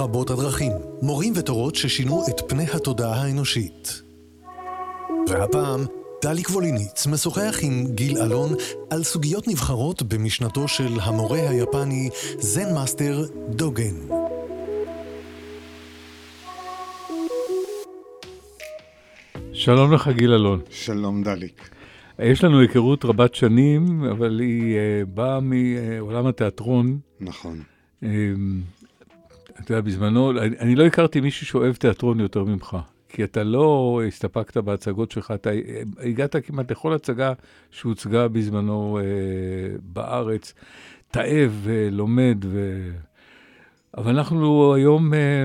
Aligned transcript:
רבות 0.00 0.30
הדרכים, 0.30 0.72
מורים 1.02 1.32
ותורות 1.36 1.74
ששינו 1.74 2.22
את 2.28 2.40
פני 2.48 2.64
התודעה 2.74 3.22
האנושית. 3.22 4.02
והפעם, 5.28 5.80
דליק 6.20 6.50
ווליניץ 6.50 7.06
משוחח 7.06 7.58
עם 7.62 7.86
גיל 7.94 8.18
אלון 8.18 8.54
על 8.90 9.02
סוגיות 9.02 9.48
נבחרות 9.48 10.02
במשנתו 10.02 10.68
של 10.68 11.00
המורה 11.02 11.50
היפני 11.50 12.08
זן 12.38 12.74
master 12.74 13.24
דוגן. 13.48 13.94
שלום 19.52 19.92
לך 19.92 20.08
גיל 20.08 20.32
אלון. 20.32 20.60
שלום 20.70 21.22
דליק. 21.22 21.70
יש 22.18 22.44
לנו 22.44 22.60
היכרות 22.60 23.04
רבת 23.04 23.34
שנים, 23.34 24.04
אבל 24.04 24.40
היא 24.40 24.76
אה, 24.76 25.06
באה 25.14 25.40
מעולם 25.40 26.26
התיאטרון. 26.26 26.98
נכון. 27.20 27.62
אתה 29.60 29.72
יודע, 29.72 29.80
בזמנו, 29.80 30.30
אני, 30.30 30.58
אני 30.58 30.74
לא 30.74 30.86
הכרתי 30.86 31.20
מישהו 31.20 31.46
שאוהב 31.46 31.74
תיאטרון 31.74 32.20
יותר 32.20 32.44
ממך. 32.44 32.76
כי 33.08 33.24
אתה 33.24 33.44
לא 33.44 34.00
הסתפקת 34.08 34.56
בהצגות 34.56 35.10
שלך, 35.10 35.30
אתה 35.30 35.50
הגעת 36.02 36.36
כמעט 36.46 36.70
לכל 36.70 36.92
הצגה 36.92 37.32
שהוצגה 37.70 38.28
בזמנו 38.28 38.98
אה, 38.98 39.76
בארץ, 39.82 40.54
תאב 41.10 41.60
ולומד, 41.62 42.44
ו... 42.44 42.88
אבל 43.96 44.16
אנחנו 44.18 44.74
היום 44.74 45.14
אה, 45.14 45.44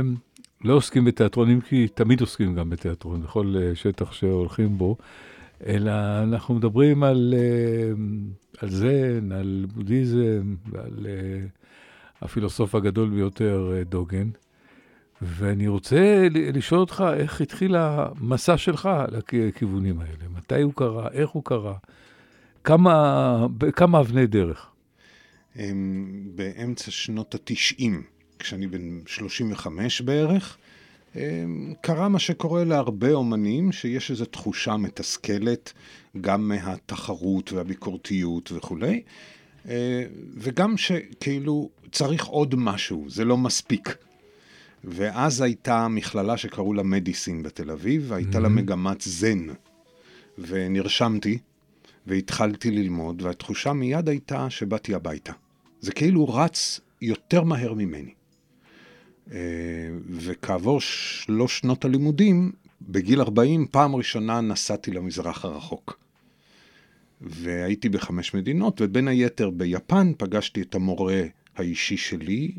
לא 0.64 0.74
עוסקים 0.74 1.06
בתיאטרון, 1.06 1.50
אם 1.50 1.62
כי 1.62 1.88
תמיד 1.88 2.22
עוסקים 2.22 2.56
גם 2.56 2.70
בתיאטרון, 2.70 3.22
בכל 3.22 3.56
אה, 3.58 3.76
שטח 3.76 4.12
שהולכים 4.12 4.78
בו, 4.78 4.98
אלא 5.66 5.92
אנחנו 6.24 6.56
מדברים 6.56 7.04
על, 7.04 7.34
אה, 7.38 7.92
על 8.62 8.70
זן, 8.70 9.32
על 9.32 9.66
בודהיזם 9.74 10.56
ועל 10.72 11.06
אה, 11.06 11.48
הפילוסוף 12.22 12.76
הגדול 12.76 13.10
ביותר, 13.10 13.74
אה, 13.74 13.84
דוגן. 13.84 14.30
ואני 15.22 15.68
רוצה 15.68 16.28
לשאול 16.32 16.80
אותך 16.80 17.06
איך 17.18 17.42
התחיל 17.42 17.76
המסע 17.76 18.58
שלך 18.58 18.90
לכיוונים 19.34 20.00
האלה, 20.00 20.30
מתי 20.38 20.62
הוא 20.62 20.74
קרה, 20.74 21.08
איך 21.12 21.30
הוא 21.30 21.44
קרה, 21.44 21.76
כמה, 22.64 23.48
כמה 23.76 24.00
אבני 24.00 24.28
דרך. 24.28 24.72
באמצע 26.36 26.92
שנות 26.92 27.36
התשעים, 27.36 28.04
כשאני 28.40 28.68
בן 28.68 29.00
35 29.08 30.02
בערך, 30.02 30.58
קרה 31.82 32.10
מה 32.10 32.20
שקורה 32.20 32.64
להרבה 32.64 33.14
אומנים, 33.14 33.72
שיש 33.72 34.12
איזו 34.12 34.26
תחושה 34.26 34.78
מתסכלת, 34.78 35.74
גם 36.22 36.48
מהתחרות 36.48 37.52
והביקורתיות 37.54 38.52
וכולי, 38.52 39.04
וגם 40.38 40.78
שכאילו 40.78 41.70
צריך 41.92 42.26
עוד 42.26 42.56
משהו, 42.56 43.06
זה 43.08 43.26
לא 43.26 43.38
מספיק. 43.38 43.98
ואז 44.84 45.42
הייתה 45.42 45.88
מכללה 45.88 46.38
שקראו 46.38 46.74
לה 46.74 46.84
מדיסין 46.84 47.44
בתל 47.44 47.72
אביב, 47.72 48.06
והייתה 48.08 48.38
mm-hmm. 48.38 48.42
לה 48.42 48.50
מגמת 48.50 49.02
זן. 49.02 49.48
ונרשמתי, 50.38 51.38
והתחלתי 52.08 52.72
ללמוד, 52.72 53.22
והתחושה 53.22 53.74
מיד 53.74 54.10
הייתה 54.10 54.50
שבאתי 54.50 54.96
הביתה. 54.96 55.34
זה 55.82 55.92
כאילו 55.92 56.30
רץ 56.30 56.80
יותר 57.02 57.44
מהר 57.44 57.74
ממני. 57.74 58.14
אה, 59.32 59.38
וכעבור 60.10 60.82
שלוש 60.82 61.60
שנות 61.60 61.86
הלימודים, 61.86 62.52
בגיל 62.82 63.22
40, 63.22 63.68
פעם 63.72 63.96
ראשונה 63.96 64.42
נסעתי 64.42 64.92
למזרח 64.92 65.46
הרחוק. 65.46 66.00
והייתי 67.22 67.90
בחמש 67.90 68.34
מדינות, 68.34 68.82
ובין 68.82 69.08
היתר 69.08 69.50
ביפן 69.50 70.12
פגשתי 70.18 70.62
את 70.62 70.76
המורה 70.76 71.22
האישי 71.56 71.98
שלי, 71.98 72.52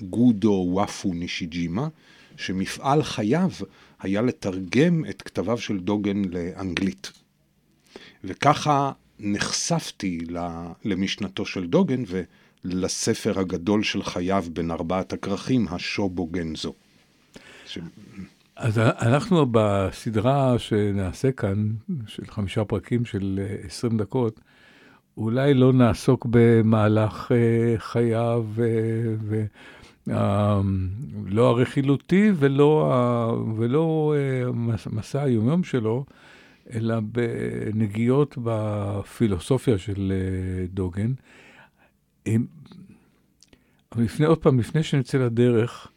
גודו 0.00 0.66
וואפו 0.70 1.12
נישיג'ימה, 1.14 1.88
שמפעל 2.36 3.02
חייו 3.02 3.50
היה 4.00 4.22
לתרגם 4.22 5.04
את 5.04 5.22
כתביו 5.22 5.58
של 5.58 5.78
דוגן 5.78 6.22
לאנגלית. 6.24 7.12
וככה 8.24 8.92
נחשפתי 9.18 10.18
למשנתו 10.84 11.46
של 11.46 11.66
דוגן 11.66 12.02
ולספר 12.64 13.38
הגדול 13.40 13.82
של 13.82 14.02
חייו 14.02 14.44
בין 14.52 14.70
ארבעת 14.70 15.12
הכרכים, 15.12 15.68
השובו 15.68 16.26
גנזו. 16.26 16.74
ש... 17.66 17.78
אז 18.60 18.78
אנחנו 18.78 19.46
בסדרה 19.50 20.58
שנעשה 20.58 21.32
כאן, 21.32 21.70
של 22.06 22.22
חמישה 22.26 22.64
פרקים 22.64 23.04
של 23.04 23.40
20 23.66 23.98
דקות, 23.98 24.40
אולי 25.16 25.54
לא 25.54 25.72
נעסוק 25.72 26.26
במהלך 26.30 27.32
אה, 27.32 27.78
חייו 27.78 28.44
ו... 28.54 29.44
לא 31.26 31.48
הרכילותי 31.48 32.32
ולא, 32.36 32.92
ולא 33.56 34.14
אה, 34.16 34.52
מסע 34.90 35.22
היומיום 35.22 35.64
שלו, 35.64 36.04
אלא 36.72 36.94
בנגיעות 37.00 38.38
בפילוסופיה 38.42 39.78
של 39.78 40.12
אה, 40.12 40.66
דוגן. 40.66 41.12
אבל 42.26 44.02
לפני, 44.04 44.26
עוד 44.26 44.38
פעם, 44.38 44.58
לפני 44.58 44.82
שנצא 44.82 45.18
לדרך, 45.18 45.88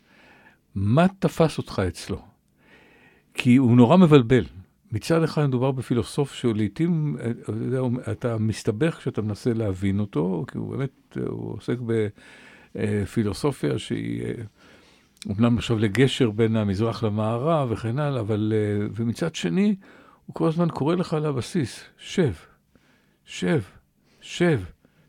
מה 0.76 1.06
תפס 1.20 1.58
אותך 1.58 1.82
אצלו? 1.88 2.33
כי 3.34 3.56
הוא 3.56 3.78
נורא 3.78 3.98
מבלבל. 3.98 4.46
מצד 4.92 5.24
אחד 5.24 5.46
מדובר 5.46 5.72
בפילוסוף 5.72 6.34
שלעיתים 6.34 7.18
אתה, 7.42 8.12
אתה 8.12 8.38
מסתבך 8.38 8.96
כשאתה 8.98 9.22
מנסה 9.22 9.54
להבין 9.54 10.00
אותו, 10.00 10.46
כי 10.48 10.58
הוא 10.58 10.72
באמת, 10.76 11.18
הוא 11.28 11.54
עוסק 11.54 11.78
ב... 11.86 12.08
אה, 12.78 13.06
פילוסופיה 13.06 13.80
שהיא 13.80 14.24
אומנם 15.26 15.58
עכשיו 15.58 15.80
לגשר 15.80 16.32
בין 16.32 16.56
המזרח 16.56 17.04
למערב 17.04 17.72
וכן 17.72 18.00
הלאה, 18.00 18.20
אבל, 18.20 18.54
אה, 18.56 18.88
ומצד 18.96 19.36
שני, 19.36 19.76
הוא 20.26 20.34
כל 20.34 20.48
הזמן 20.48 20.70
קורא 20.70 20.96
לך 20.96 21.14
לבסיס, 21.14 21.84
שב, 21.98 22.34
שב, 23.26 23.62
שב, 24.22 24.62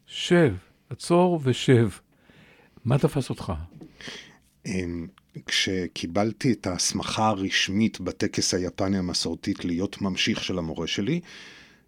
שב, 0.07 0.55
עצור 0.91 1.41
ושב. 1.43 1.89
מה 2.85 2.99
תפס 2.99 3.31
אותך? 3.31 3.53
כשקיבלתי 5.47 6.53
את 6.53 6.67
ההסמכה 6.67 7.29
הרשמית 7.29 8.01
בטקס 8.01 8.55
היפני 8.55 8.99
המסורתית 8.99 9.65
להיות 9.65 10.03
ממשיך 10.03 10.45
של 10.45 10.59
המורה 10.59 10.87
שלי, 10.87 11.21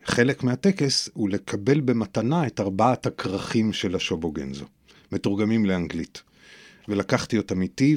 חלק 0.05 0.43
מהטקס 0.43 1.09
הוא 1.15 1.29
לקבל 1.29 1.81
במתנה 1.81 2.47
את 2.47 2.61
ארבעת 2.61 3.07
הכרכים 3.07 3.73
של 3.73 3.95
השובוגנזו. 3.95 4.65
מתורגמים 5.13 5.65
לאנגלית. 5.65 6.23
ולקחתי 6.89 7.39
אותם 7.39 7.63
איתי 7.63 7.97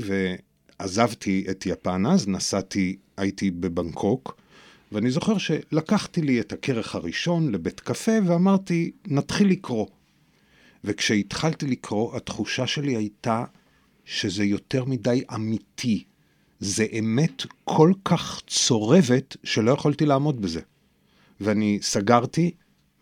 ועזבתי 0.79 1.45
את 1.51 1.65
יפן 1.65 2.05
אז, 2.05 2.27
נסעתי, 2.27 2.95
הייתי 3.17 3.51
בבנקוק, 3.51 4.41
ואני 4.91 5.11
זוכר 5.11 5.37
שלקחתי 5.37 6.21
לי 6.21 6.39
את 6.39 6.53
הכרך 6.53 6.95
הראשון 6.95 7.51
לבית 7.51 7.79
קפה 7.79 8.11
ואמרתי, 8.25 8.91
נתחיל 9.07 9.49
לקרוא. 9.49 9.87
וכשהתחלתי 10.83 11.67
לקרוא, 11.67 12.17
התחושה 12.17 12.67
שלי 12.67 12.95
הייתה 12.95 13.43
שזה 14.09 14.43
יותר 14.43 14.85
מדי 14.85 15.23
אמיתי. 15.35 16.03
זה 16.59 16.85
אמת 16.99 17.45
כל 17.63 17.91
כך 18.05 18.41
צורבת 18.47 19.37
שלא 19.43 19.71
יכולתי 19.71 20.05
לעמוד 20.05 20.41
בזה. 20.41 20.61
ואני 21.41 21.79
סגרתי 21.81 22.51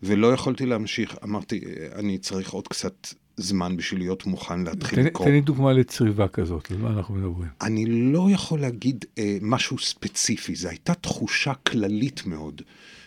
ולא 0.02 0.32
יכולתי 0.32 0.66
להמשיך. 0.66 1.16
אמרתי, 1.24 1.60
אני 1.94 2.18
צריך 2.18 2.50
עוד 2.50 2.68
קצת 2.68 3.08
זמן 3.36 3.76
בשביל 3.76 4.00
להיות 4.00 4.26
מוכן 4.26 4.64
להתחיל 4.64 5.00
לקרוא. 5.00 5.26
תן 5.26 5.32
לי 5.32 5.40
דוגמה 5.40 5.72
לצריבה 5.72 6.28
כזאת, 6.28 6.70
על 6.70 6.76
מה 6.76 6.90
אנחנו 6.90 7.14
מדברים? 7.14 7.48
אני 7.62 7.86
לא 7.86 8.28
יכול 8.30 8.60
להגיד 8.60 9.04
אה, 9.18 9.38
משהו 9.42 9.78
ספציפי, 9.78 10.54
זו 10.54 10.68
הייתה 10.68 10.94
תחושה 10.94 11.54
כללית 11.54 12.26
מאוד 12.26 12.62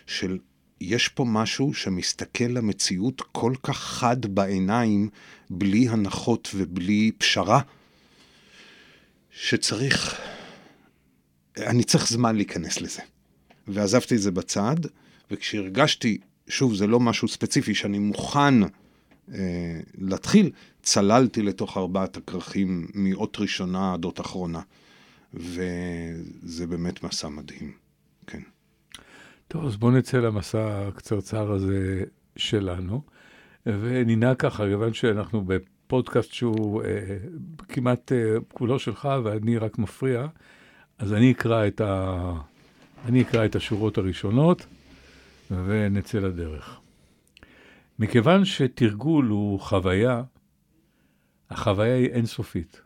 של 0.06 0.38
יש 0.80 1.08
פה 1.08 1.24
משהו 1.24 1.74
שמסתכל 1.74 2.44
למציאות 2.44 3.22
כל 3.32 3.52
כך 3.62 3.78
חד 3.78 4.26
בעיניים, 4.26 5.08
בלי 5.50 5.88
הנחות 5.88 6.48
ובלי 6.54 7.10
פשרה, 7.18 7.60
שצריך, 9.32 10.20
אני 11.58 11.84
צריך 11.84 12.08
זמן 12.08 12.36
להיכנס 12.36 12.80
לזה. 12.80 13.02
ועזבתי 13.68 14.14
את 14.14 14.20
זה 14.20 14.30
בצד, 14.30 14.76
וכשהרגשתי, 15.30 16.18
שוב, 16.48 16.74
זה 16.74 16.86
לא 16.86 17.00
משהו 17.00 17.28
ספציפי, 17.28 17.74
שאני 17.74 17.98
מוכן 17.98 18.54
אה, 18.62 19.80
להתחיל, 19.98 20.50
צללתי 20.82 21.42
לתוך 21.42 21.76
ארבעת 21.76 22.16
הכרכים 22.16 22.86
מאות 22.94 23.36
ראשונה 23.40 23.94
עד 23.94 24.04
אות 24.04 24.20
אחרונה. 24.20 24.60
וזה 25.34 26.66
באמת 26.68 27.02
מסע 27.02 27.28
מדהים, 27.28 27.72
כן. 28.26 28.40
טוב, 29.48 29.66
אז 29.66 29.76
בואו 29.76 29.90
נצא 29.90 30.18
למסע 30.18 30.88
הקצרצר 30.88 31.52
הזה 31.52 32.04
שלנו, 32.36 33.02
וננהג 33.66 34.36
ככה, 34.36 34.64
כיוון 34.64 34.94
שאנחנו 34.94 35.44
בפודקאסט 35.92 36.32
שהוא 36.32 36.82
אה, 36.82 37.16
כמעט 37.68 38.12
אה, 38.12 38.36
כולו 38.52 38.78
שלך 38.78 39.08
ואני 39.24 39.58
רק 39.58 39.78
מפריע, 39.78 40.26
אז 40.98 41.12
אני 41.12 41.32
אקרא 41.32 41.66
את, 41.66 41.80
ה... 41.80 42.32
אני 43.04 43.22
אקרא 43.22 43.44
את 43.44 43.56
השורות 43.56 43.98
הראשונות 43.98 44.66
ונצא 45.50 46.18
לדרך. 46.18 46.80
מכיוון 47.98 48.44
שתרגול 48.44 49.26
הוא 49.26 49.60
חוויה, 49.60 50.22
החוויה 51.50 51.94
היא 51.94 52.08
אינסופית. 52.08 52.80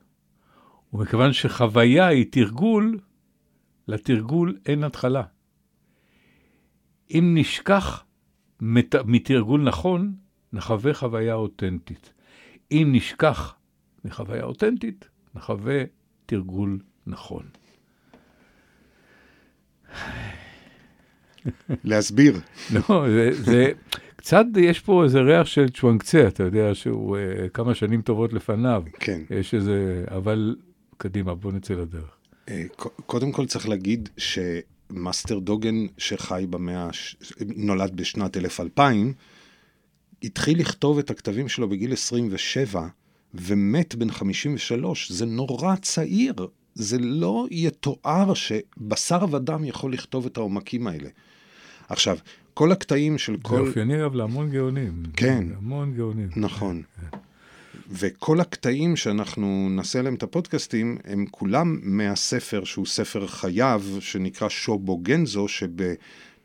ומכיוון 0.93 1.33
שחוויה 1.33 2.07
היא 2.07 2.27
תרגול, 2.31 2.99
לתרגול 3.89 4.59
אין 4.67 4.85
התחלה. 4.85 5.23
אם 7.11 7.35
נשכח 7.39 8.05
מת... 8.61 8.95
מתרגול 8.95 9.63
נכון, 9.63 10.15
נחווה 10.53 10.95
חוויה 10.95 11.35
אותנטית. 11.35 12.16
אם 12.73 12.89
נשכח 12.93 13.55
מחוויה 14.05 14.45
אותנטית, 14.45 15.09
נחווה 15.35 15.83
תרגול 16.27 16.79
נכון. 17.07 17.43
להסביר. 21.85 22.41
לא, 22.73 23.05
זה, 23.09 23.31
זה 23.33 23.73
קצת, 24.17 24.45
יש 24.57 24.81
פה 24.81 25.05
איזה 25.05 25.21
ריח 25.21 25.47
של 25.47 25.69
צ'ואנקצה, 25.69 26.29
אתה 26.29 26.43
יודע 26.43 26.75
שהוא 26.75 27.17
uh, 27.17 27.49
כמה 27.49 27.75
שנים 27.75 28.03
טובות 28.03 28.33
לפניו. 28.33 28.83
כן. 29.01 29.23
יש 29.31 29.55
איזה, 29.55 30.05
אבל 30.09 30.57
קדימה, 30.97 31.35
בוא 31.35 31.53
נצא 31.53 31.75
לדרך. 31.75 32.17
אה, 32.49 32.63
קודם 33.07 33.33
כל 33.33 33.47
צריך 33.47 33.69
להגיד 33.69 34.09
שמאסטר 34.17 35.39
דוגן 35.39 35.87
שחי 35.99 36.47
במאה, 36.51 36.89
נולד 37.57 37.97
בשנת 37.97 38.37
1020, 38.37 39.13
התחיל 40.27 40.61
לכתוב 40.61 40.99
את 40.99 41.11
הכתבים 41.11 41.49
שלו 41.49 41.69
בגיל 41.69 41.93
27, 41.93 42.87
ומת 43.35 43.95
בן 43.95 44.11
53, 44.11 45.13
זה 45.13 45.27
נורא 45.27 45.77
צעיר. 45.77 46.35
זה 46.75 46.99
לא 46.99 47.47
יתואר 47.51 48.35
שבשר 48.35 49.25
ודם 49.31 49.65
יכול 49.65 49.93
לכתוב 49.93 50.27
את 50.27 50.37
העומקים 50.37 50.87
האלה. 50.87 51.09
עכשיו, 51.89 52.19
כל 52.55 52.73
הקטעים 52.73 53.19
של 53.19 53.37
כל... 53.43 53.57
זה 53.57 53.61
אופייני 53.61 54.01
אגב 54.01 54.15
להמון 54.15 54.51
גאונים. 54.51 55.03
כן. 55.17 55.45
המון 55.57 55.95
גאונים. 55.95 56.29
נכון. 56.37 56.83
כן. 57.01 57.17
וכל 57.91 58.41
הקטעים 58.41 58.97
שאנחנו 58.97 59.69
נעשה 59.71 59.99
עליהם 59.99 60.15
את 60.15 60.23
הפודקאסטים, 60.23 60.99
הם 61.05 61.27
כולם 61.31 61.79
מהספר 61.83 62.65
שהוא 62.65 62.87
ספר 62.87 63.27
חייו, 63.27 63.83
שנקרא 64.01 64.49
שובו 64.49 64.97
גנזו, 64.97 65.49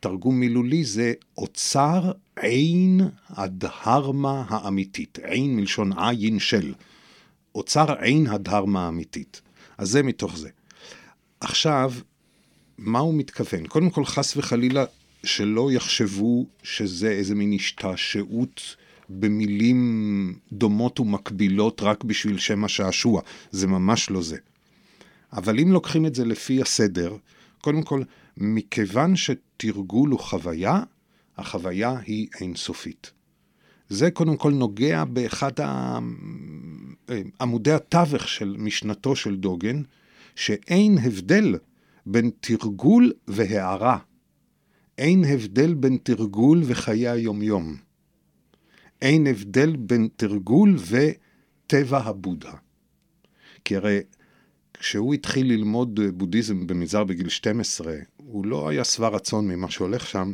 שבתרגום 0.02 0.40
מילולי 0.40 0.84
זה 0.84 1.14
אוצר 1.38 2.12
עין 2.36 3.02
הדהרמה 3.30 4.46
האמיתית. 4.50 5.20
עין 5.24 5.56
מלשון 5.56 5.92
עין 6.00 6.40
של. 6.40 6.74
אוצר 7.56 7.94
עין 8.00 8.28
הדהרמה 8.28 8.86
האמיתית. 8.86 9.42
אז 9.78 9.90
זה 9.90 10.04
מתוך 10.04 10.38
זה. 10.38 10.50
עכשיו, 11.40 11.94
מה 12.78 13.00
הוא 13.00 13.14
מתכוון? 13.14 13.68
קודם 13.68 13.90
כל, 13.90 14.06
חס 14.06 14.38
וחלילה, 14.38 14.86
שלא 15.24 15.72
יחשבו 15.72 16.46
שזה 16.64 17.10
איזה 17.10 17.36
מין 17.36 17.54
השתעשעות 17.54 18.76
במילים 19.10 20.34
דומות 20.52 21.00
ומקבילות 21.00 21.82
רק 21.82 22.04
בשביל 22.04 22.38
שם 22.38 22.64
השעשוע. 22.64 23.22
זה 23.52 23.68
ממש 23.68 24.10
לא 24.10 24.22
זה. 24.22 24.38
אבל 25.34 25.60
אם 25.60 25.72
לוקחים 25.72 26.06
את 26.06 26.16
זה 26.16 26.26
לפי 26.26 26.62
הסדר, 26.62 27.16
קודם 27.62 27.84
כל, 27.84 28.02
מכיוון 28.38 29.16
שתרגול 29.16 30.10
הוא 30.10 30.20
חוויה, 30.20 30.84
החוויה 31.38 32.00
היא 32.06 32.28
אינסופית. 32.42 33.12
זה 33.90 34.12
קודם 34.12 34.38
כל 34.38 34.54
נוגע 34.54 35.04
באחד 35.04 35.52
עמודי 37.42 37.72
התווך 37.72 38.28
של 38.28 38.56
משנתו 38.60 39.16
של 39.16 39.36
דוגן, 39.36 39.82
שאין 40.36 40.98
הבדל 40.98 41.56
בין 42.06 42.32
תרגול 42.40 43.14
והערה. 43.28 43.98
אין 44.98 45.24
הבדל 45.24 45.74
בין 45.74 45.98
תרגול 46.04 46.62
וחיי 46.66 47.08
היומיום. 47.10 47.76
אין 49.02 49.28
הבדל 49.28 49.76
בין 49.76 50.08
תרגול 50.16 50.78
וטבע 50.88 51.98
הבודה. 51.98 52.54
כי 53.66 53.76
הרי 53.76 54.00
כשהוא 54.74 55.14
התחיל 55.14 55.48
ללמוד 55.48 56.00
בודהיזם 56.14 56.68
במנזר 56.68 57.04
בגיל 57.04 57.30
12, 57.30 57.94
הוא 58.32 58.46
לא 58.46 58.70
היה 58.70 58.84
שבע 58.84 59.08
רצון 59.08 59.48
ממה 59.48 59.72
שהולך 59.72 60.08
שם, 60.08 60.32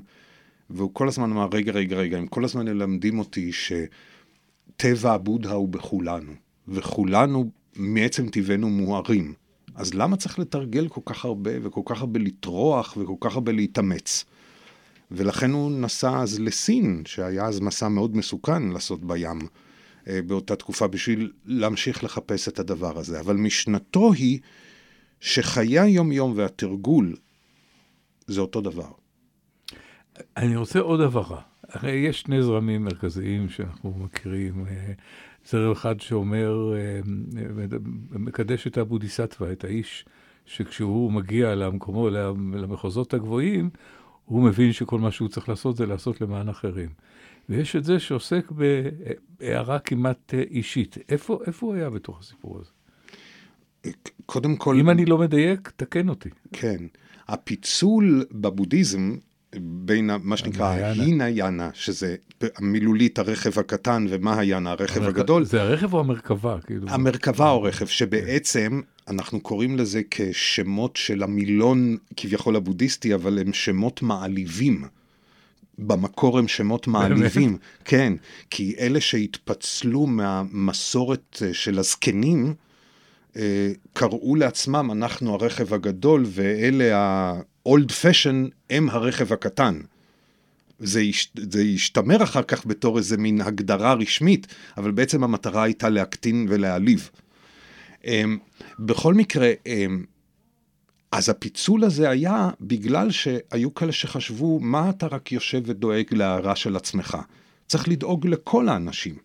והוא 0.69 0.89
כל 0.93 1.07
הזמן 1.07 1.31
אמר, 1.31 1.47
רגע, 1.51 1.71
רגע, 1.71 1.95
רגע, 1.95 2.17
הם 2.17 2.27
כל 2.27 2.45
הזמן 2.45 2.65
מלמדים 2.65 3.19
אותי 3.19 3.51
שטבע 3.51 5.11
הבודה 5.13 5.51
הוא 5.51 5.69
בכולנו, 5.69 6.31
וכולנו 6.67 7.49
מעצם 7.75 8.29
טבענו 8.29 8.69
מוארים. 8.69 9.33
אז 9.75 9.93
למה 9.93 10.17
צריך 10.17 10.39
לתרגל 10.39 10.87
כל 10.87 11.01
כך 11.05 11.25
הרבה, 11.25 11.51
וכל 11.63 11.81
כך 11.85 12.01
הרבה 12.01 12.19
לטרוח, 12.19 12.97
וכל 12.97 13.15
כך 13.19 13.35
הרבה 13.35 13.51
להתאמץ? 13.51 14.25
ולכן 15.11 15.51
הוא 15.51 15.71
נסע 15.71 16.19
אז 16.19 16.39
לסין, 16.39 17.03
שהיה 17.05 17.45
אז 17.45 17.59
מסע 17.59 17.87
מאוד 17.87 18.17
מסוכן 18.17 18.63
לעשות 18.63 19.05
בים 19.05 19.39
אה, 20.07 20.21
באותה 20.21 20.55
תקופה, 20.55 20.87
בשביל 20.87 21.31
להמשיך 21.45 22.03
לחפש 22.03 22.47
את 22.47 22.59
הדבר 22.59 22.99
הזה. 22.99 23.19
אבל 23.19 23.35
משנתו 23.35 24.13
היא 24.13 24.39
שחיי 25.19 25.79
היום-יום 25.79 26.33
והתרגול 26.35 27.15
זה 28.27 28.41
אותו 28.41 28.61
דבר. 28.61 28.91
אני 30.37 30.55
רוצה 30.55 30.79
עוד 30.79 31.01
הבהרה. 31.01 31.41
הרי 31.69 31.91
יש 31.91 32.21
שני 32.21 32.43
זרמים 32.43 32.83
מרכזיים 32.83 33.49
שאנחנו 33.49 33.93
מכירים. 33.97 34.65
אה, 34.67 34.93
זרם 35.45 35.71
אחד 35.71 36.01
שאומר, 36.01 36.73
אה, 36.75 36.99
מקדש 38.11 38.67
את 38.67 38.77
הבודיסטווה, 38.77 39.51
את 39.51 39.63
האיש 39.63 40.05
שכשהוא 40.45 41.11
מגיע 41.11 41.55
למקומו, 41.55 42.09
למחוזות 42.53 43.13
הגבוהים, 43.13 43.69
הוא 44.25 44.43
מבין 44.43 44.73
שכל 44.73 44.99
מה 44.99 45.11
שהוא 45.11 45.29
צריך 45.29 45.49
לעשות 45.49 45.77
זה 45.77 45.85
לעשות 45.85 46.21
למען 46.21 46.49
אחרים. 46.49 46.89
ויש 47.49 47.75
את 47.75 47.83
זה 47.83 47.99
שעוסק 47.99 48.51
בהערה 48.51 49.79
כמעט 49.79 50.33
אה, 50.33 50.43
אישית. 50.49 50.97
איפה, 51.09 51.39
איפה 51.47 51.65
הוא 51.65 51.75
היה 51.75 51.89
בתוך 51.89 52.19
הסיפור 52.19 52.59
הזה? 52.59 52.71
קודם 54.25 54.55
כל... 54.55 54.75
אם 54.79 54.89
אני 54.89 55.05
לא 55.05 55.17
מדייק, 55.17 55.71
תקן 55.75 56.09
אותי. 56.09 56.29
כן. 56.53 56.77
הפיצול 57.27 58.25
בבודהיזם 58.31 59.15
בין 59.59 60.09
מה 60.23 60.37
שנקרא 60.37 60.69
הינה 60.69 61.29
ינה, 61.29 61.69
שזה 61.73 62.15
מילולית 62.59 63.19
הרכב 63.19 63.59
הקטן, 63.59 64.05
ומה 64.09 64.39
הינה 64.39 64.71
הרכב 64.71 65.01
המרכ... 65.01 65.09
הגדול. 65.09 65.45
זה 65.45 65.61
הרכב 65.61 65.93
או 65.93 65.99
המרכבה? 65.99 66.57
כאילו... 66.65 66.87
המרכבה 66.89 67.49
או 67.49 67.63
רכב, 67.63 67.85
שבעצם 67.85 68.81
אנחנו 69.07 69.39
קוראים 69.39 69.77
לזה 69.77 70.01
כשמות 70.11 70.95
של 70.95 71.23
המילון 71.23 71.97
כביכול 72.17 72.55
הבודהיסטי, 72.55 73.13
אבל 73.13 73.39
הם 73.39 73.53
שמות 73.53 74.01
מעליבים. 74.01 74.83
במקור 75.79 76.39
הם 76.39 76.47
שמות 76.47 76.87
מעליבים, 76.87 77.57
כן, 77.85 78.13
כי 78.49 78.75
אלה 78.79 79.01
שהתפצלו 79.01 80.07
מהמסורת 80.07 81.43
של 81.53 81.79
הזקנים, 81.79 82.53
קראו 83.93 84.35
לעצמם, 84.35 84.91
אנחנו 84.91 85.33
הרכב 85.33 85.73
הגדול, 85.73 86.25
ואלה 86.27 86.97
ה-old 86.97 87.89
fashion 87.89 88.49
הם 88.69 88.89
הרכב 88.89 89.33
הקטן. 89.33 89.81
זה, 90.79 91.01
יש, 91.01 91.31
זה 91.49 91.63
ישתמר 91.63 92.23
אחר 92.23 92.43
כך 92.43 92.65
בתור 92.65 92.97
איזה 92.97 93.17
מין 93.17 93.41
הגדרה 93.41 93.93
רשמית, 93.93 94.47
אבל 94.77 94.91
בעצם 94.91 95.23
המטרה 95.23 95.63
הייתה 95.63 95.89
להקטין 95.89 96.45
ולהעליב. 96.49 97.09
אמ, 98.05 98.37
בכל 98.79 99.13
מקרה, 99.13 99.51
אמ, 99.65 100.03
אז 101.11 101.29
הפיצול 101.29 101.83
הזה 101.83 102.09
היה 102.09 102.49
בגלל 102.61 103.11
שהיו 103.11 103.73
כאלה 103.73 103.91
שחשבו, 103.91 104.59
מה 104.59 104.89
אתה 104.89 105.07
רק 105.07 105.31
יושב 105.31 105.61
ודואג 105.65 106.05
להערה 106.11 106.55
של 106.55 106.75
עצמך? 106.75 107.17
צריך 107.67 107.87
לדאוג 107.87 108.27
לכל 108.27 108.69
האנשים. 108.69 109.15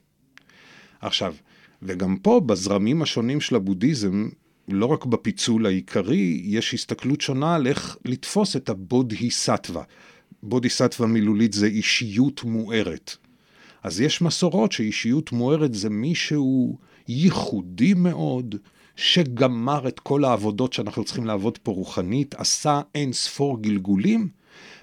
עכשיו, 1.00 1.34
וגם 1.82 2.16
פה, 2.16 2.40
בזרמים 2.46 3.02
השונים 3.02 3.40
של 3.40 3.56
הבודהיזם, 3.56 4.28
לא 4.68 4.86
רק 4.86 5.04
בפיצול 5.04 5.66
העיקרי, 5.66 6.42
יש 6.44 6.74
הסתכלות 6.74 7.20
שונה 7.20 7.54
על 7.54 7.66
איך 7.66 7.96
לתפוס 8.04 8.56
את 8.56 8.68
הבודהיסטווה. 8.68 9.82
בודהיסטווה 10.42 11.08
מילולית 11.08 11.52
זה 11.52 11.66
אישיות 11.66 12.44
מוארת. 12.44 13.16
אז 13.82 14.00
יש 14.00 14.22
מסורות 14.22 14.72
שאישיות 14.72 15.32
מוארת 15.32 15.74
זה 15.74 15.90
מישהו 15.90 16.78
ייחודי 17.08 17.94
מאוד, 17.94 18.54
שגמר 18.96 19.88
את 19.88 20.00
כל 20.00 20.24
העבודות 20.24 20.72
שאנחנו 20.72 21.04
צריכים 21.04 21.24
לעבוד 21.24 21.58
פה 21.58 21.72
רוחנית, 21.72 22.34
עשה 22.34 22.80
אין 22.94 23.12
ספור 23.12 23.62
גלגולים, 23.62 24.28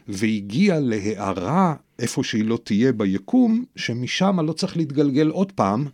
והגיע 0.07 0.79
להערה, 0.79 1.75
איפה 1.99 2.23
שהיא 2.23 2.43
לא 2.43 2.59
תהיה 2.63 2.91
ביקום, 2.91 3.65
שמשם 3.75 4.39
לא 4.39 4.53
צריך 4.53 4.77
להתגלגל 4.77 5.27
עוד 5.27 5.51
פעם, 5.51 5.87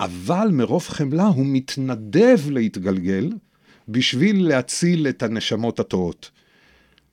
אבל 0.00 0.48
מרוב 0.52 0.88
חמלה 0.88 1.26
הוא 1.26 1.46
מתנדב 1.48 2.38
להתגלגל 2.50 3.32
בשביל 3.88 4.48
להציל 4.48 5.08
את 5.08 5.22
הנשמות 5.22 5.80
הטועות. 5.80 6.30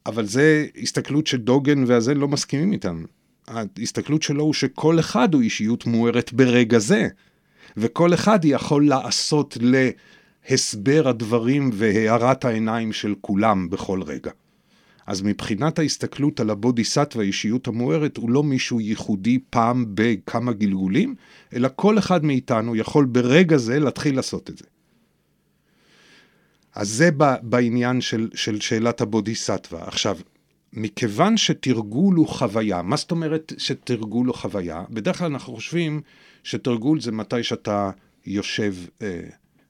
אבל 0.06 0.26
זה 0.26 0.66
הסתכלות 0.82 1.28
שדוגן 1.28 1.84
והזה 1.88 2.14
לא 2.14 2.28
מסכימים 2.28 2.72
איתם. 2.72 3.04
ההסתכלות 3.48 4.24
שלו 4.24 4.44
הוא 4.44 4.54
שכל 4.54 5.00
אחד 5.00 5.34
הוא 5.34 5.42
אישיות 5.42 5.86
מוארת 5.86 6.34
ברגע 6.34 6.80
זה, 6.80 7.08
וכל 7.78 8.14
אחד 8.14 8.40
יכול 8.46 8.88
לעשות 8.88 9.58
להסבר 9.62 11.08
הדברים 11.08 11.70
והארת 11.74 12.46
העיניים 12.46 12.94
של 12.94 13.16
כולם 13.22 13.70
בכל 13.70 14.02
רגע. 14.02 14.32
אז 15.08 15.22
מבחינת 15.22 15.80
ההסתכלות 15.80 16.40
על 16.40 16.50
הבודיסטווה, 16.50 17.24
האישיות 17.24 17.68
המוארת, 17.68 18.18
הוא 18.18 18.30
לא 18.30 18.44
מישהו 18.44 18.80
ייחודי 18.80 19.40
פעם 19.50 19.86
בכמה 19.94 20.54
גלגולים, 20.54 21.16
אלא 21.54 21.70
כל 21.76 21.98
אחד 21.98 22.26
מאיתנו 22.26 22.76
יכול 22.76 23.06
ברגע 23.06 23.58
זה 23.58 23.80
להתחיל 23.80 24.16
לעשות 24.16 24.50
את 24.50 24.58
זה. 24.58 24.66
אז 26.76 26.90
זה 26.90 27.10
בעניין 27.42 28.02
של, 28.02 28.30
של 28.36 28.60
שאלת 28.60 29.02
הבודיסטווה. 29.02 29.88
עכשיו, 29.88 30.18
מכיוון 30.74 31.38
שתרגול 31.38 32.16
הוא 32.16 32.28
חוויה, 32.28 32.82
מה 32.82 32.96
זאת 32.96 33.12
אומרת 33.12 33.54
שתרגול 33.58 34.28
הוא 34.28 34.36
חוויה? 34.36 34.84
בדרך 34.90 35.18
כלל 35.18 35.32
אנחנו 35.32 35.56
חושבים 35.56 36.02
שתרגול 36.44 37.02
זה 37.02 37.12
מתי 37.12 37.44
שאתה 37.44 37.92
יושב 38.26 38.76
אה, 39.02 39.22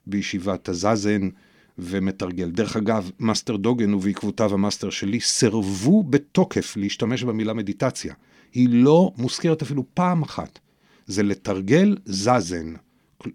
בישיבת 0.08 0.70
הזזן 0.70 1.30
ומתרגל. 1.78 2.50
דרך 2.50 2.78
אגב, 2.78 3.12
master 3.20 3.56
דוגן 3.56 3.94
ובעקבותיו 3.94 4.54
ה 4.54 4.59
master 4.59 4.90
שלי 4.90 5.20
סירבו 5.20 6.04
בתוקף 6.04 6.78
להשתמש 6.78 7.24
במילה 7.24 7.54
מדיטציה. 7.54 8.14
היא 8.54 8.70
לא 8.72 9.12
מוזכרת 9.18 9.62
אפילו 9.62 9.84
פעם 9.94 10.24
אחת. 10.24 10.60
זה 11.06 11.24
לתרגל 11.24 11.98
זזן, 12.06 12.74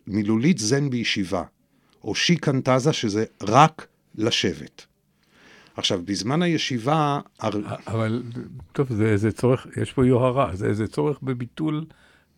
מילולית 0.07 0.59
זן 0.59 0.91
בישיבה, 0.91 1.43
או 2.05 2.15
שיקנטזה 2.15 2.93
שזה 2.93 3.25
רק 3.43 3.87
לשבת. 4.15 4.87
עכשיו, 5.77 6.01
בזמן 6.05 6.43
הישיבה... 6.43 7.21
אבל, 7.87 8.23
טוב, 8.73 8.93
זה, 8.93 9.17
זה 9.17 9.33
צורך, 9.33 9.67
יש 9.83 9.93
פה 9.93 10.07
יוהרה, 10.07 10.51
זה, 10.57 10.75
זה 10.75 10.87
צורך 10.87 11.19
בביטול, 11.23 11.85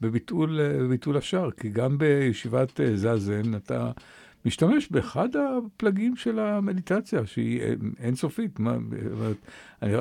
בביטול, 0.01 0.61
בביטול 0.63 1.17
השאר, 1.17 1.51
כי 1.51 1.69
גם 1.69 1.99
בישיבת 1.99 2.81
אה, 2.81 2.97
זזן 2.97 3.55
אתה 3.55 3.91
משתמש 4.45 4.89
באחד 4.91 5.29
הפלגים 5.37 6.17
של 6.17 6.39
המדיטציה, 6.39 7.27
שהיא 7.27 7.61
אה, 7.61 7.75
אינסופית. 8.01 8.59
מה, 8.59 8.77
אני, 9.83 9.95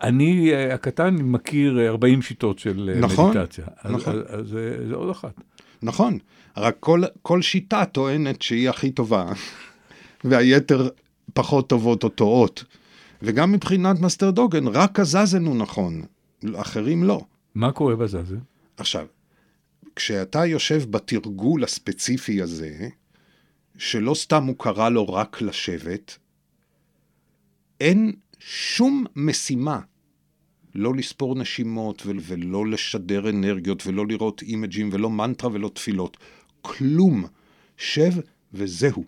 אני 0.00 0.52
אה, 0.52 0.74
הקטן 0.74 1.14
מכיר 1.14 1.88
40 1.88 2.22
שיטות 2.22 2.58
של 2.58 2.98
נכון, 3.00 3.36
מדיטציה. 3.36 3.64
נכון. 3.84 4.14
אז, 4.14 4.40
אז 4.40 4.48
זה, 4.48 4.86
זה 4.88 4.94
עוד 4.94 5.10
אחת. 5.10 5.40
נכון, 5.82 6.18
רק 6.56 6.76
כל, 6.80 7.02
כל 7.22 7.42
שיטה 7.42 7.84
טוענת 7.84 8.42
שהיא 8.42 8.70
הכי 8.70 8.90
טובה, 8.90 9.32
והיתר 10.24 10.88
פחות 11.34 11.68
טובות 11.68 12.04
או 12.04 12.08
טועות. 12.08 12.64
וגם 13.22 13.52
מבחינת 13.52 14.00
master 14.00 14.30
דוגן, 14.30 14.66
רק 14.66 15.00
הזזן 15.00 15.44
הוא 15.44 15.56
נכון, 15.56 16.02
אחרים 16.54 17.04
לא. 17.04 17.24
מה 17.54 17.72
קורה 17.72 17.96
בזזן? 17.96 18.38
עכשיו, 18.76 19.06
כשאתה 19.96 20.46
יושב 20.46 20.90
בתרגול 20.90 21.64
הספציפי 21.64 22.42
הזה, 22.42 22.88
שלא 23.78 24.14
סתם 24.14 24.44
הוא 24.44 24.56
קרא 24.58 24.88
לו 24.88 25.08
רק 25.08 25.42
לשבת, 25.42 26.18
אין 27.80 28.12
שום 28.38 29.04
משימה 29.16 29.80
לא 30.74 30.94
לספור 30.94 31.34
נשימות 31.34 32.02
ולא 32.06 32.66
לשדר 32.66 33.30
אנרגיות 33.30 33.86
ולא 33.86 34.06
לראות 34.06 34.42
אימג'ים 34.42 34.90
ולא 34.92 35.10
מנטרה 35.10 35.50
ולא 35.52 35.70
תפילות. 35.74 36.16
כלום. 36.60 37.24
שב 37.76 38.12
וזהו. 38.54 39.04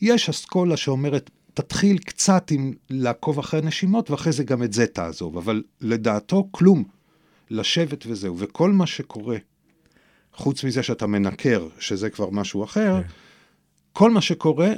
יש 0.00 0.28
אסכולה 0.28 0.76
שאומרת, 0.76 1.30
תתחיל 1.54 1.98
קצת 1.98 2.50
עם 2.50 2.72
לעקוב 2.90 3.38
אחרי 3.38 3.60
נשימות, 3.60 4.10
ואחרי 4.10 4.32
זה 4.32 4.44
גם 4.44 4.62
את 4.62 4.72
זה 4.72 4.86
תעזוב, 4.86 5.36
אבל 5.36 5.62
לדעתו 5.80 6.48
כלום. 6.50 6.84
לשבת 7.50 8.06
וזהו. 8.06 8.38
וכל 8.38 8.72
מה 8.72 8.86
שקורה, 8.86 9.36
חוץ 10.32 10.64
מזה 10.64 10.82
שאתה 10.82 11.06
מנקר, 11.06 11.68
שזה 11.78 12.10
כבר 12.10 12.30
משהו 12.30 12.64
אחר, 12.64 13.02
כן. 13.02 13.08
כל 13.98 14.10
מה 14.10 14.20
שקורה, 14.20 14.72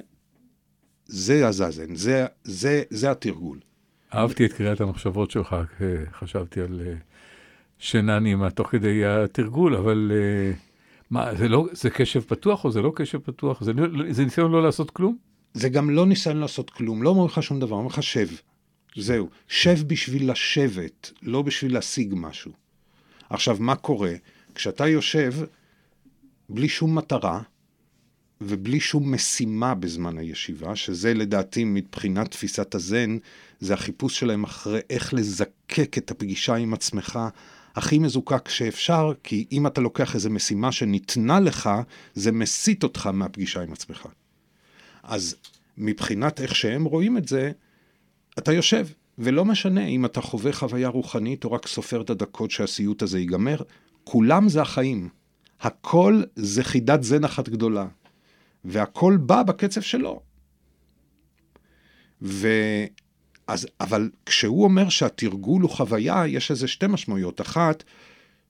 זה 1.06 1.48
הזזן, 1.48 1.94
זה, 1.94 2.26
זה, 2.44 2.82
זה 2.90 3.10
התרגול. 3.10 3.58
אהבתי 4.14 4.44
את 4.44 4.52
קריאת 4.52 4.80
המחשבות 4.80 5.30
שלך, 5.30 5.56
חשבתי 6.12 6.60
על 6.60 6.80
אה, 6.86 6.94
שינה 7.78 8.18
נעימה 8.18 8.50
תוך 8.50 8.68
כדי 8.68 9.04
התרגול, 9.04 9.76
אבל 9.76 10.12
אה, 10.14 10.52
מה, 11.10 11.34
זה, 11.34 11.48
לא, 11.48 11.66
זה 11.72 11.90
קשב 11.90 12.20
פתוח 12.20 12.64
או 12.64 12.70
זה 12.70 12.82
לא 12.82 12.92
קשב 12.96 13.18
פתוח? 13.18 13.62
זה, 13.62 13.72
לא, 13.72 14.12
זה 14.12 14.24
ניסיון 14.24 14.52
לא 14.52 14.62
לעשות 14.62 14.90
כלום? 14.90 15.16
זה 15.54 15.68
גם 15.68 15.90
לא 15.90 16.06
ניסיון 16.06 16.36
לעשות 16.36 16.70
כלום, 16.70 17.02
לא 17.02 17.10
אומר 17.10 17.24
לך 17.24 17.42
שום 17.42 17.60
דבר, 17.60 17.76
אומר 17.76 17.88
לך 17.88 18.02
שב. 18.02 18.28
זהו, 18.96 19.28
שב 19.48 19.78
בשביל 19.86 20.30
לשבת, 20.30 21.12
לא 21.22 21.42
בשביל 21.42 21.74
להשיג 21.74 22.14
משהו. 22.16 22.52
עכשיו, 23.30 23.56
מה 23.60 23.76
קורה? 23.76 24.12
כשאתה 24.54 24.88
יושב 24.88 25.32
בלי 26.48 26.68
שום 26.68 26.98
מטרה 26.98 27.42
ובלי 28.40 28.80
שום 28.80 29.14
משימה 29.14 29.74
בזמן 29.74 30.18
הישיבה, 30.18 30.76
שזה 30.76 31.14
לדעתי 31.14 31.64
מבחינת 31.64 32.30
תפיסת 32.30 32.74
הזן, 32.74 33.16
זה 33.60 33.74
החיפוש 33.74 34.18
שלהם 34.18 34.44
אחרי 34.44 34.80
איך 34.90 35.14
לזקק 35.14 35.98
את 35.98 36.10
הפגישה 36.10 36.54
עם 36.54 36.74
עצמך 36.74 37.18
הכי 37.76 37.98
מזוקק 37.98 38.48
שאפשר, 38.48 39.12
כי 39.24 39.46
אם 39.52 39.66
אתה 39.66 39.80
לוקח 39.80 40.14
איזו 40.14 40.30
משימה 40.30 40.72
שניתנה 40.72 41.40
לך, 41.40 41.70
זה 42.14 42.32
מסיט 42.32 42.82
אותך 42.82 43.06
מהפגישה 43.06 43.62
עם 43.62 43.72
עצמך. 43.72 44.06
אז 45.02 45.36
מבחינת 45.78 46.40
איך 46.40 46.54
שהם 46.54 46.84
רואים 46.84 47.16
את 47.16 47.28
זה, 47.28 47.50
אתה 48.38 48.52
יושב, 48.52 48.86
ולא 49.18 49.44
משנה 49.44 49.86
אם 49.86 50.04
אתה 50.04 50.20
חווה 50.20 50.52
חוויה 50.52 50.88
רוחנית 50.88 51.44
או 51.44 51.52
רק 51.52 51.66
סופר 51.66 52.00
את 52.00 52.10
הדקות 52.10 52.50
שהסיוט 52.50 53.02
הזה 53.02 53.18
ייגמר, 53.18 53.56
כולם 54.04 54.48
זה 54.48 54.62
החיים. 54.62 55.08
הכל 55.60 56.22
זה 56.36 56.64
חידת 56.64 57.02
זן 57.02 57.24
אחת 57.24 57.48
גדולה, 57.48 57.86
והכל 58.64 59.16
בא 59.20 59.42
בקצב 59.42 59.80
שלו. 59.80 60.22
ו... 62.22 62.48
אז, 63.46 63.66
אבל 63.80 64.10
כשהוא 64.26 64.64
אומר 64.64 64.88
שהתרגול 64.88 65.62
הוא 65.62 65.70
חוויה, 65.70 66.26
יש 66.26 66.50
לזה 66.50 66.68
שתי 66.68 66.86
משמעויות. 66.86 67.40
אחת, 67.40 67.84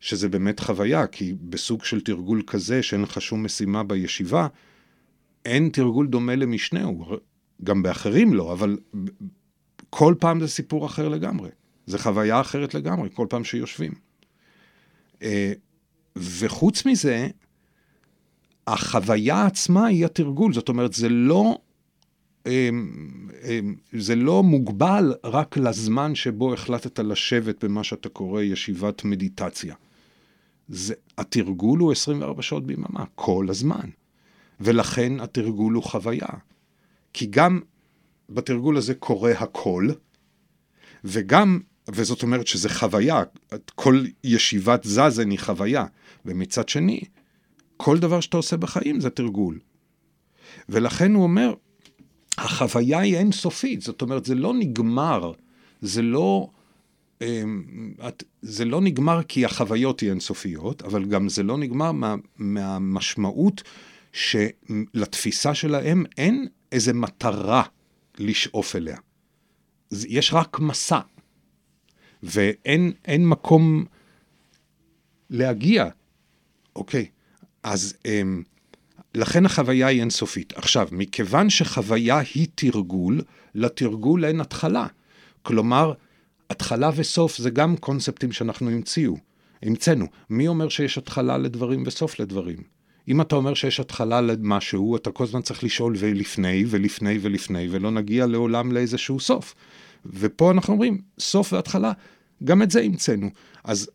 שזה 0.01 0.29
באמת 0.29 0.61
חוויה, 0.61 1.07
כי 1.07 1.35
בסוג 1.43 1.85
של 1.85 2.01
תרגול 2.01 2.43
כזה, 2.47 2.83
שאין 2.83 3.03
לך 3.03 3.21
שום 3.21 3.45
משימה 3.45 3.83
בישיבה, 3.85 4.47
אין 5.45 5.69
תרגול 5.73 6.07
דומה 6.07 6.37
למשנהו. 6.37 7.07
גם 7.65 7.83
באחרים 7.83 8.35
לא, 8.35 8.53
אבל 8.53 8.79
כל 9.91 10.15
פעם 10.21 10.41
זה 10.41 10.49
סיפור 10.49 10.87
אחר 10.87 11.09
לגמרי. 11.09 11.51
זה 11.87 11.99
חוויה 11.99 12.41
אחרת 12.41 12.75
לגמרי, 12.75 13.09
כל 13.15 13.27
פעם 13.31 13.45
שיושבים. 13.45 13.93
אה, 15.23 15.53
וחוץ 16.17 16.87
מזה, 16.87 17.29
החוויה 18.73 19.47
עצמה 19.47 19.87
היא 19.87 20.05
התרגול, 20.05 20.53
זאת 20.53 20.69
אומרת, 20.69 20.93
זה 20.93 21.09
לא 21.09 21.59
אמ, 22.47 22.91
אמ, 23.45 23.75
זה 23.93 24.17
לא 24.17 24.43
מוגבל 24.43 25.15
רק 25.25 25.57
לזמן 25.57 26.15
שבו 26.15 26.55
החלטת 26.55 26.99
לשבת 26.99 27.65
במה 27.65 27.85
שאתה 27.85 28.09
קורא 28.09 28.43
ישיבת 28.43 29.05
מדיטציה. 29.05 29.75
זה, 30.69 30.95
התרגול 31.19 31.81
הוא 31.81 31.93
24 31.93 32.43
שעות 32.43 32.67
ביממה, 32.67 33.05
כל 33.15 33.47
הזמן. 33.49 33.89
ולכן 34.61 35.21
התרגול 35.21 35.75
הוא 35.75 35.83
חוויה. 35.83 36.29
כי 37.13 37.27
גם 37.27 37.61
בתרגול 38.31 38.77
הזה 38.77 38.95
קורה 38.95 39.33
הכל, 39.33 39.89
וגם, 41.05 41.61
וזאת 41.89 42.23
אומרת 42.23 42.47
שזה 42.47 42.69
חוויה, 42.69 43.23
כל 43.75 44.05
ישיבת 44.25 44.85
זזן 44.85 45.31
היא 45.31 45.39
חוויה. 45.39 45.85
ומצד 46.25 46.69
שני, 46.69 47.01
כל 47.83 47.99
דבר 47.99 48.21
שאתה 48.21 48.37
עושה 48.37 48.57
בחיים 48.57 49.01
זה 49.01 49.11
תרגול. 49.11 49.59
ולכן 50.69 51.15
הוא 51.15 51.23
אומר, 51.23 51.55
החוויה 52.39 52.99
היא 52.99 53.17
אינסופית, 53.17 53.83
זאת 53.83 54.03
אומרת, 54.03 54.25
זה 54.25 54.35
לא 54.35 54.55
נגמר, 54.55 55.33
זה 55.81 56.03
לא... 56.03 56.51
אמ, 57.23 57.95
זה 58.43 58.65
לא 58.65 58.81
נגמר 58.81 59.23
כי 59.23 59.45
החוויות 59.45 60.01
היא 60.01 60.11
אינסופיות, 60.11 60.83
אבל 60.83 61.05
גם 61.05 61.29
זה 61.29 61.43
לא 61.43 61.59
נגמר 61.59 61.93
מה, 61.93 62.15
מהמשמעות 62.37 63.63
שלתפיסה 64.13 65.55
שלהם 65.55 66.05
אין 66.19 66.49
איזה 66.73 66.93
מטרה 66.93 67.63
לשאוף 68.19 68.77
אליה. 68.77 68.97
יש 69.93 70.35
רק 70.35 70.61
מסע, 70.61 71.01
ואין 72.23 73.27
מקום 73.27 73.85
להגיע. 75.31 75.89
אוקיי, 76.77 77.07
אז... 77.63 77.95
אמ, 78.05 78.43
לכן 79.15 79.47
החוויה 79.47 79.87
היא 79.87 80.01
אינסופית. 80.01 80.53
עכשיו, 80.57 80.89
מכיוון 80.93 81.51
שחוויה 81.51 82.19
היא 82.35 82.47
תרגול, 82.55 83.23
לתרגול 83.55 84.25
אין 84.25 84.41
התחלה. 84.41 84.87
כלומר, 85.43 85.93
התחלה 86.51 86.91
וסוף 86.97 87.39
זה 87.39 87.51
גם 87.51 87.77
קונספטים 87.77 88.33
שאנחנו 88.33 88.71
המציאו, 88.71 89.17
המצאנו. 89.63 90.07
מי 90.31 90.49
אומר 90.49 90.69
שיש 90.69 90.99
התחלה 90.99 91.39
לדברים 91.39 91.83
וסוף 91.87 92.21
לדברים? 92.21 92.63
אם 93.09 93.21
אתה 93.21 93.37
אומר 93.37 93.55
שיש 93.55 93.81
התחלה 93.81 94.21
למשהו, 94.21 94.97
אתה 94.97 95.11
כל 95.11 95.25
הזמן 95.25 95.43
צריך 95.43 95.65
לשאול 95.65 95.95
ולפני 95.99 96.65
ולפני 96.69 97.19
ולפני, 97.23 97.69
ולא 97.71 97.91
נגיע 97.91 98.27
לעולם 98.27 98.73
לאיזשהו 98.73 99.21
סוף. 99.21 99.55
ופה 100.07 100.51
אנחנו 100.51 100.73
אומרים, 100.73 101.01
סוף 101.19 101.53
והתחלה, 101.53 101.93
גם 102.45 102.63
את 102.63 102.71
זה 102.71 102.81
המצאנו. 102.81 103.31
אז 103.65 103.91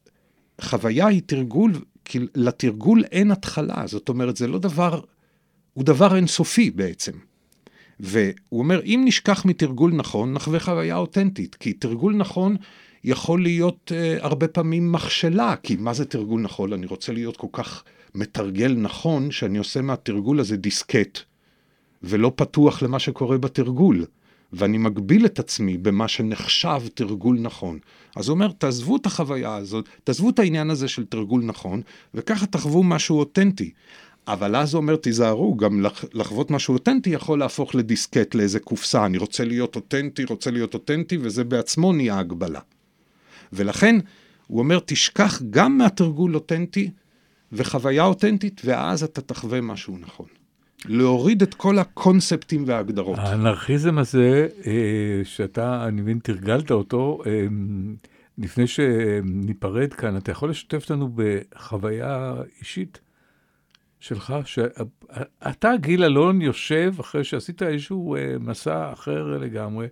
חוויה 0.62 1.08
היא 1.08 1.22
תרגול 1.26 1.74
כי 2.06 2.20
לתרגול 2.36 3.04
אין 3.12 3.32
התחלה, 3.32 3.88
זאת 3.88 4.10
אומרת, 4.10 4.38
זה 4.38 4.48
לא 4.48 4.60
דבר, 4.60 5.02
הוא 5.74 5.84
דבר 5.84 6.16
אינסופי 6.16 6.72
בעצם. 6.72 7.12
והוא 8.00 8.60
אומר, 8.60 8.82
אם 8.84 9.02
נשכח 9.06 9.46
מתרגול 9.46 9.92
נכון, 9.92 10.34
נחווה 10.34 10.60
חוויה 10.60 10.96
אותנטית, 10.96 11.56
כי 11.56 11.74
תרגול 11.74 12.16
נכון 12.16 12.56
יכול 13.04 13.42
להיות 13.42 13.92
uh, 13.92 14.24
הרבה 14.24 14.48
פעמים 14.48 14.92
מכשלה, 14.92 15.56
כי 15.64 15.76
מה 15.76 15.94
זה 15.94 16.06
תרגול 16.06 16.42
נכון? 16.42 16.74
אני 16.74 16.86
רוצה 16.86 17.14
להיות 17.14 17.38
כל 17.38 17.48
כך 17.52 17.84
מתרגל 18.16 18.76
נכון, 18.78 19.32
שאני 19.32 19.58
עושה 19.58 19.82
מהתרגול 19.82 20.40
הזה 20.40 20.58
דיסקט, 20.58 21.20
ולא 22.04 22.32
פתוח 22.36 22.82
למה 22.82 23.00
שקורה 23.00 23.38
בתרגול. 23.38 24.06
ואני 24.56 24.78
מגביל 24.78 25.26
את 25.26 25.40
עצמי 25.40 25.78
במה 25.78 26.08
שנחשב 26.08 26.82
תרגול 26.94 27.38
נכון. 27.40 27.80
אז 28.16 28.28
הוא 28.28 28.36
אומר, 28.36 28.52
תעזבו 28.58 28.96
את 28.96 29.06
החוויה 29.06 29.56
הזאת, 29.56 29.90
תעזבו 30.04 30.30
את 30.30 30.40
העניין 30.40 30.70
הזה 30.70 30.88
של 30.88 31.06
תרגול 31.06 31.44
נכון, 31.44 31.82
וככה 32.14 32.46
תחוו 32.46 32.84
משהו 32.84 33.20
אותנטי. 33.20 33.72
אבל 34.28 34.56
אז 34.56 34.74
הוא 34.74 34.82
אומר, 34.82 34.96
תיזהרו, 34.96 35.56
גם 35.56 35.82
לח, 35.82 36.06
לחוות 36.14 36.52
משהו 36.52 36.74
אותנטי 36.74 37.10
יכול 37.10 37.40
להפוך 37.40 37.76
לדיסקט, 37.76 38.36
לאיזה 38.36 38.60
קופסה. 38.60 39.06
אני 39.06 39.18
רוצה 39.18 39.46
להיות 39.46 39.76
אותנטי, 39.76 40.24
רוצה 40.24 40.52
להיות 40.52 40.74
אותנטי, 40.74 41.18
וזה 41.22 41.44
בעצמו 41.44 41.94
נהיה 41.94 42.20
הגבלה. 42.20 42.60
ולכן, 43.54 43.96
הוא 44.48 44.60
אומר, 44.60 44.80
תשכח 44.86 45.42
גם 45.50 45.78
מהתרגול 45.78 46.36
אותנטי 46.36 46.92
וחוויה 47.52 48.04
אותנטית, 48.04 48.62
ואז 48.66 49.04
אתה 49.04 49.22
תחווה 49.22 49.62
משהו 49.62 49.98
נכון. 49.98 50.28
להוריד 50.88 51.42
את 51.42 51.54
כל 51.54 51.80
הקונספטים 51.80 52.64
וההגדרות. 52.68 53.20
האנרכיזם 53.20 53.98
הזה, 53.98 54.48
אה, 54.66 55.22
שאתה, 55.24 55.88
אני 55.88 56.02
מבין, 56.02 56.20
תרגלת 56.24 56.72
אותו, 56.72 57.22
אה, 57.26 57.48
לפני 58.38 58.68
שניפרד 58.68 59.94
כאן, 59.94 60.18
אתה 60.18 60.32
יכול 60.32 60.50
לשתף 60.50 60.82
אותנו 60.84 61.10
בחוויה 61.16 62.34
אישית 62.60 63.00
שלך, 64.00 64.36
שאתה, 64.46 65.72
גיל 65.82 66.04
אלון, 66.04 66.42
יושב, 66.42 66.94
אחרי 67.00 67.24
שעשית 67.24 67.64
איזשהו 67.64 68.16
אה, 68.16 68.36
מסע 68.40 68.94
אחר 68.94 69.38
לגמרי, 69.38 69.88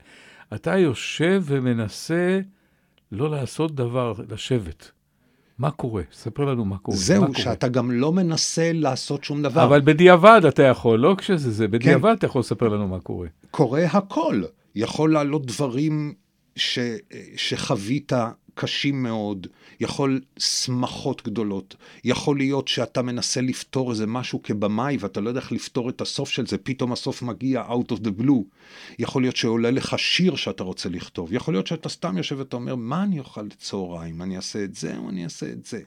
אתה 0.54 0.78
יושב 0.78 1.44
ומנסה 1.46 2.40
לא 3.12 3.30
לעשות 3.30 3.76
דבר, 3.76 4.14
לשבת. 4.30 4.92
מה 5.60 5.72
קורה? 5.72 6.02
ספר 6.14 6.46
לנו 6.46 6.66
מה 6.66 6.78
קורה. 6.78 6.98
זהו, 6.98 7.22
מה 7.22 7.38
שאתה 7.38 7.56
קורה. 7.68 7.70
גם 7.70 7.92
לא 7.92 8.12
מנסה 8.12 8.72
לעשות 8.74 9.24
שום 9.24 9.44
דבר. 9.44 9.64
אבל 9.64 9.82
בדיעבד 9.82 10.42
אתה 10.48 10.64
יכול, 10.64 11.00
לא 11.00 11.16
כשזה 11.18 11.52
זה, 11.52 11.68
בדיעבד 11.68 12.10
כן. 12.10 12.18
אתה 12.18 12.26
יכול 12.26 12.40
לספר 12.40 12.68
לנו 12.68 12.88
מה 12.88 13.00
קורה. 13.00 13.28
קורה 13.52 13.86
הכל. 13.86 14.44
יכול 14.76 15.14
לעלות 15.14 15.46
דברים 15.46 16.14
ש, 16.56 16.80
שחווית 17.36 18.14
קשים 18.56 19.04
מאוד, 19.04 19.48
יכול 19.80 20.22
שמחות 20.40 21.22
גדולות, 21.26 21.76
יכול 22.04 22.38
להיות 22.38 22.68
שאתה 22.68 23.02
מנסה 23.02 23.42
לפתור 23.42 23.92
איזה 23.92 24.08
משהו 24.08 24.44
כבמאי 24.44 24.98
ואתה 25.00 25.22
לא 25.22 25.30
יודע 25.30 25.40
איך 25.40 25.52
לפתור 25.52 25.90
את 25.90 26.02
הסוף 26.02 26.30
של 26.30 26.48
זה, 26.48 26.58
פתאום 26.58 26.92
הסוף 26.92 27.22
מגיע 27.22 27.64
out 27.70 27.92
of 27.92 27.98
the 27.98 28.22
blue. 28.22 28.44
יכול 29.00 29.22
להיות 29.22 29.36
שעולה 29.36 29.72
לך 29.72 30.00
שיר 30.00 30.36
שאתה 30.36 30.64
רוצה 30.64 30.90
לכתוב, 30.90 31.34
יכול 31.34 31.54
להיות 31.54 31.68
שאתה 31.68 31.90
סתם 31.90 32.18
יושב 32.18 32.36
ואתה 32.40 32.56
אומר, 32.56 32.76
מה 32.76 33.04
אני 33.04 33.20
אוכל 33.20 33.42
לצהריים? 33.42 34.22
אני 34.22 34.38
אעשה 34.38 34.64
את 34.64 34.76
זה 34.76 34.98
או 34.98 35.10
אני 35.10 35.24
אעשה 35.24 35.52
את 35.52 35.66
זה? 35.66 35.82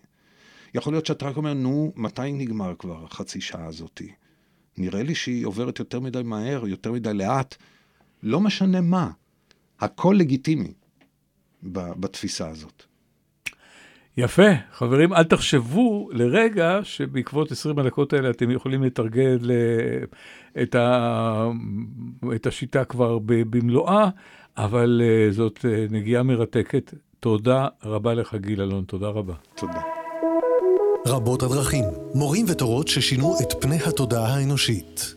יכול 0.75 0.93
להיות 0.93 1.07
שאתה 1.07 1.27
רק 1.27 1.37
אומר, 1.37 1.55
נו, 1.55 1.93
מתי 1.97 2.33
נגמר 2.33 2.75
כבר 2.79 3.05
החצי 3.05 3.41
שעה 3.41 3.67
הזאתי? 3.67 4.13
נראה 4.79 5.03
לי 5.03 5.15
שהיא 5.15 5.47
עוברת 5.47 5.79
יותר 5.79 6.01
מדי 6.01 6.23
מהר, 6.25 6.67
יותר 6.67 6.93
מדי 6.93 7.15
לאט. 7.15 7.57
לא 8.23 8.41
משנה 8.41 8.81
מה, 8.81 9.11
הכל 9.81 10.17
לגיטימי. 10.19 10.73
בתפיסה 11.73 12.49
הזאת. 12.49 12.83
יפה. 14.17 14.49
חברים, 14.73 15.13
אל 15.13 15.25
תחשבו 15.25 16.09
לרגע 16.13 16.79
שבעקבות 16.83 17.53
20 17.53 17.79
הדקות 17.79 18.13
האלה 18.13 18.31
אתם 18.31 18.51
יכולים 18.51 18.83
לתרגל 18.83 19.51
את, 20.63 20.75
ה... 20.75 21.49
את 22.35 22.47
השיטה 22.47 22.85
כבר 22.85 23.19
במלואה, 23.27 24.09
אבל 24.57 25.03
uh, 25.03 25.33
זאת 25.33 25.59
uh, 25.59 25.93
נגיעה 25.93 26.23
מרתקת. 26.23 26.95
תודה 27.21 27.69
רבה 27.85 28.15
לך, 28.15 28.35
גיל 28.35 28.63
אלון. 28.63 28.85
תודה 28.85 29.09
רבה. 29.09 29.35
תודה. 29.55 29.81
רבות 31.07 31.43
הדרכים, 31.43 31.85
מורים 32.15 32.47
ותורות 32.49 32.89
ששינו 32.89 33.35
את 33.43 33.53
פני 33.61 33.77
התודעה 33.87 34.35
האנושית. 34.35 35.15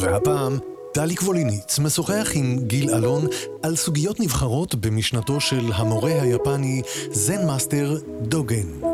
והפעם, 0.00 0.52
דליק 0.96 1.22
ווליניץ 1.22 1.78
משוחח 1.78 2.28
עם 2.34 2.58
גיל 2.66 2.90
אלון 2.90 3.26
על 3.62 3.76
סוגיות 3.76 4.20
נבחרות 4.20 4.74
במשנתו 4.74 5.40
של 5.40 5.72
המורה 5.74 6.22
היפני 6.22 6.82
זן 7.12 7.46
master 7.46 7.98
דוגן. 8.22 8.85